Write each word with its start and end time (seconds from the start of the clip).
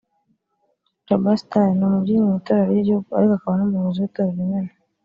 Jaba 1.05 1.31
Star 1.41 1.67
ni 1.75 1.83
umubyinnyi 1.87 2.27
mu 2.27 2.35
itorero 2.41 2.67
ry’igihugu 2.71 3.09
ariko 3.17 3.33
akaba 3.35 3.55
n’umuyobozi 3.57 3.97
w’itorero 3.99 4.39
Imena 4.45 4.71